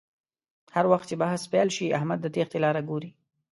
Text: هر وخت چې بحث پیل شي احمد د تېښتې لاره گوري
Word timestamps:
هر 0.75 0.85
وخت 0.91 1.05
چې 1.09 1.15
بحث 1.23 1.41
پیل 1.53 1.69
شي 1.75 1.95
احمد 1.97 2.19
د 2.21 2.27
تېښتې 2.35 2.59
لاره 2.65 2.81
گوري 2.89 3.09